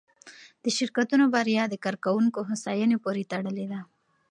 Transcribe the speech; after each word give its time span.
د 0.63 0.65
شرکتونو 0.77 1.25
بریا 1.35 1.63
د 1.69 1.75
کارکوونکو 1.85 2.39
هوساینې 2.49 2.97
پورې 3.03 3.27
تړلې 3.31 3.65
ده. 3.71 3.79